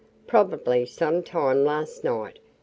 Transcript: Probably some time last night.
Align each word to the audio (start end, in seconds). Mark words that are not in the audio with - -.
Probably 0.25 0.83
some 0.87 1.21
time 1.21 1.63
last 1.63 2.03
night. 2.03 2.39